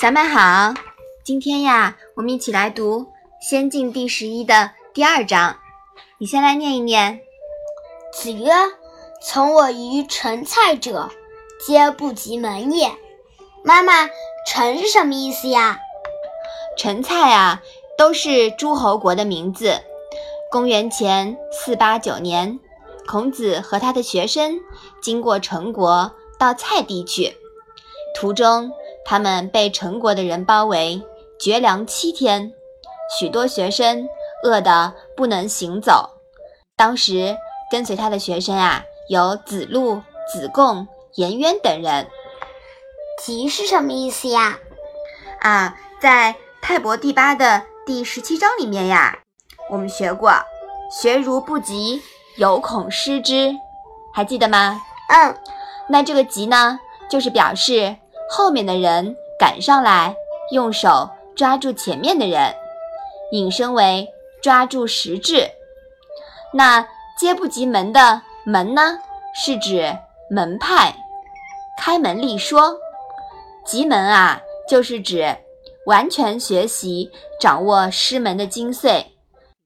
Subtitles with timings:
[0.00, 0.74] 小们好，
[1.24, 3.00] 今天呀，我们一起来读
[3.40, 5.56] 《仙境》第十一的第二章。
[6.18, 7.20] 你先来念一念。
[8.12, 8.50] 子曰
[9.20, 11.10] ：“从我于陈蔡者，
[11.66, 12.92] 皆不及门也。”
[13.64, 14.08] 妈妈，
[14.46, 15.78] 陈是什么意思呀？
[16.76, 17.60] 陈蔡啊，
[17.96, 19.80] 都是诸侯国的名字。
[20.50, 22.58] 公元前四八九年，
[23.08, 24.60] 孔子和他的学生
[25.00, 27.34] 经过陈国，到蔡地去，
[28.14, 28.70] 途中。
[29.02, 31.02] 他们被陈国的人包围，
[31.40, 32.52] 绝粮七天，
[33.18, 34.06] 许多学生
[34.44, 36.10] 饿得不能行走。
[36.76, 37.34] 当时
[37.70, 42.06] 跟随他的学生啊，有子路、子贡、颜渊等人。
[43.24, 44.58] 急是什么意思呀？
[45.40, 49.20] 啊，在泰伯第八的第十七章里面呀，
[49.70, 50.30] 我们学过
[50.92, 52.02] “学如不及，
[52.38, 53.54] 有恐失之”，
[54.14, 54.80] 还记得吗？
[55.10, 55.36] 嗯，
[55.88, 57.96] 那这个“急”呢，就是表示。
[58.30, 60.14] 后面的人赶上来，
[60.52, 62.54] 用手抓住前面的人，
[63.32, 64.06] 引申为
[64.42, 65.48] 抓住实质。
[66.52, 68.98] 那接不及门的门呢，
[69.34, 69.96] 是指
[70.28, 70.94] 门派，
[71.80, 72.76] 开门立说。
[73.64, 75.34] 急门啊，就是指
[75.86, 79.06] 完全学习、掌握师门的精髓，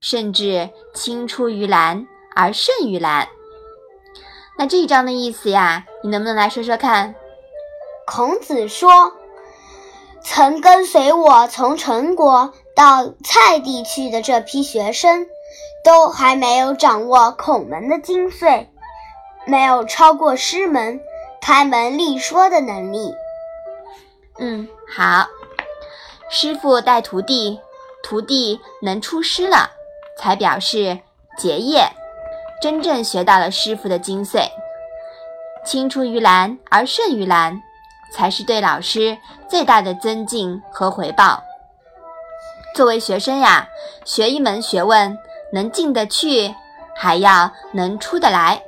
[0.00, 3.28] 甚至青出于蓝而胜于蓝。
[4.58, 7.14] 那这一章的意思呀，你能不能来说说看？
[8.06, 9.12] 孔子说
[10.22, 15.26] ：“曾跟随我从陈国到蔡地去的这批学生，
[15.84, 18.66] 都还没有掌握孔门的精髓，
[19.46, 21.00] 没有超过师门
[21.40, 23.14] 开门立说的能力。”
[24.38, 25.26] 嗯，好，
[26.28, 27.60] 师傅带徒弟，
[28.02, 29.70] 徒弟能出师了，
[30.18, 30.98] 才表示
[31.38, 31.86] 结业，
[32.62, 34.46] 真正学到了师傅的精髓，
[35.66, 37.60] 青出于蓝而胜于蓝。
[38.14, 39.16] 才是对老师
[39.48, 41.42] 最大的尊敬和回报。
[42.74, 43.66] 作为学生呀，
[44.04, 45.18] 学一门学问，
[45.50, 46.54] 能进得去，
[46.94, 48.62] 还要能出得来，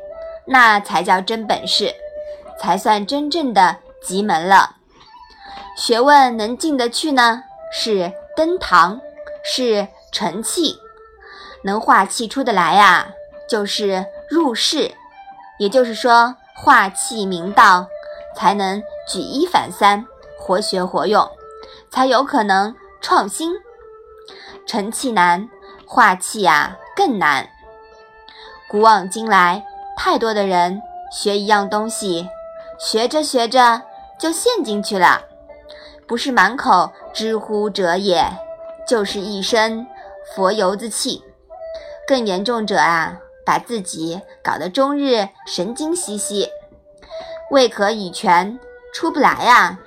[0.47, 1.94] 那才叫真本事，
[2.59, 4.77] 才算真正的极门了。
[5.77, 8.99] 学问能进得去呢，是登堂，
[9.44, 10.75] 是成器；
[11.62, 13.09] 能化气出得来呀，
[13.49, 14.93] 就是入世。
[15.59, 17.87] 也就是说，化气明道。
[18.37, 20.05] 才能举一反三，
[20.37, 21.25] 活学活用，
[21.88, 23.53] 才有可能创新。
[24.66, 25.49] 成器难，
[25.87, 27.49] 化气啊更难。
[28.69, 29.65] 古往今来，
[29.97, 32.28] 太多的人学一样东西，
[32.77, 33.83] 学着学着
[34.19, 35.22] 就陷进去了，
[36.09, 38.27] 不是满口知乎者也，
[38.84, 39.87] 就是一身
[40.34, 41.22] 佛油子气。
[42.04, 46.49] 更严重者啊，把自己搞得终日神经兮兮。
[47.50, 48.59] 未可以全，
[48.93, 49.78] 出不来呀。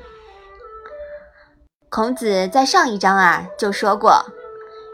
[1.89, 4.25] 孔子在上一章啊就说过，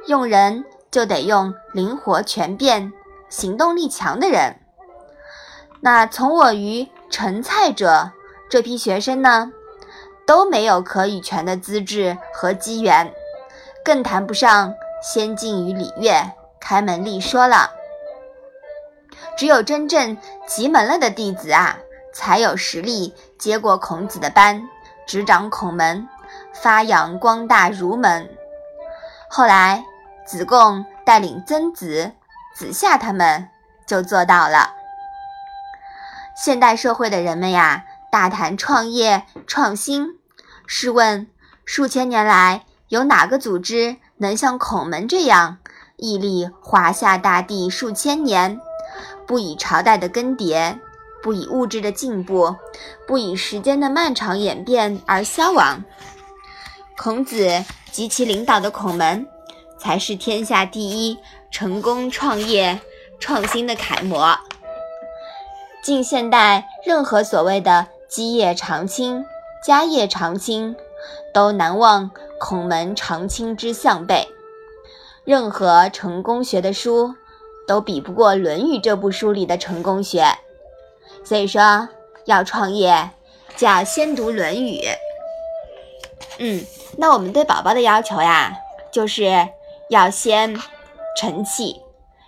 [0.07, 2.93] 用人就得用灵活全变、
[3.29, 4.59] 行动力强的人。
[5.81, 8.11] 那从我于陈蔡者
[8.49, 9.51] 这批学生呢，
[10.25, 13.11] 都没有可以全的资质和机缘，
[13.83, 14.73] 更谈不上
[15.03, 16.31] 先进于礼乐、
[16.61, 17.69] 开门立说了。
[19.37, 20.17] 只有真正
[20.47, 21.77] 集门了的弟子啊。
[22.15, 24.69] 才有实力接过孔子的班，
[25.07, 26.07] 执掌孔门，
[26.53, 28.29] 发扬光大儒门。
[29.27, 29.83] 后来，
[30.23, 32.11] 子贡带领曾子、
[32.55, 33.49] 子夏他们
[33.87, 34.73] 就做到了。
[36.35, 40.19] 现代社会的人们呀，大谈创业创新。
[40.67, 41.27] 试问，
[41.65, 45.57] 数千年来有哪个组织能像孔门这样
[45.97, 48.61] 屹立华夏大地数千年，
[49.25, 50.77] 不以朝代的更迭？
[51.21, 52.53] 不以物质的进步，
[53.07, 55.83] 不以时间的漫长演变而消亡。
[56.97, 59.25] 孔子及其领导的孔门，
[59.79, 61.17] 才是天下第一
[61.49, 62.77] 成功创业
[63.19, 64.37] 创新的楷模。
[65.81, 69.25] 近现代，任何所谓的基业长青、
[69.65, 70.75] 家业长青，
[71.33, 74.27] 都难忘孔门长青之向背。
[75.23, 77.15] 任何成功学的书，
[77.67, 80.25] 都比不过《论语》这部书里的成功学。
[81.23, 81.87] 所以说，
[82.25, 83.09] 要创业
[83.55, 84.79] 就要先读《论语》。
[86.39, 86.65] 嗯，
[86.97, 88.53] 那我们对宝宝的要求呀，
[88.91, 89.47] 就是
[89.89, 90.59] 要先
[91.17, 91.81] 成器，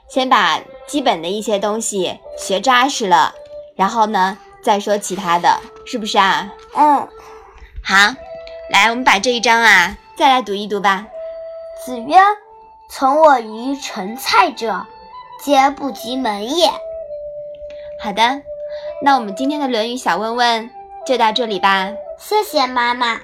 [0.08, 3.34] 先把基本的一些东西学扎实了，
[3.76, 6.54] 然后呢再说其他的，是不是啊？
[6.76, 7.08] 嗯，
[7.84, 8.16] 好，
[8.70, 11.08] 来，我们把这一章啊再来读一读吧。
[11.84, 12.16] 子曰
[12.90, 14.86] ：“从我于陈蔡者，
[15.46, 16.72] 皆不及门也。”
[18.02, 18.42] 好的。
[19.02, 20.70] 那我们今天的《论语》小问问
[21.06, 21.94] 就到这里吧。
[22.18, 23.22] 谢谢妈妈。